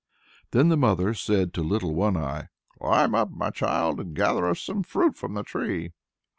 [0.49, 2.47] Then the mother said to Little One Eye,
[2.79, 5.91] "Climb up, my child, and gather us some fruit from the tree."